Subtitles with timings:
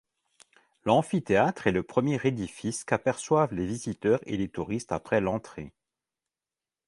[0.83, 5.75] L'amphithéâtre est le premier édifice qu'aperçoivent les visiteurs et les touristes après l'entrée.